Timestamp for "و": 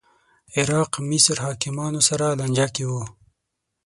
2.89-2.93